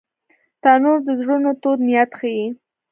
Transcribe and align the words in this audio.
تنور 0.61 0.97
د 1.07 1.09
زړونو 1.21 1.51
تود 1.61 1.79
نیت 1.87 2.11
ښيي 2.19 2.45